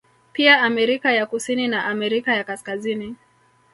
Pia 0.33 0.61
Amerika 0.61 1.11
ya 1.11 1.25
kusini 1.25 1.67
na 1.67 1.85
Amerika 1.85 2.35
ya 2.35 2.43
Kaskazini 2.43 3.15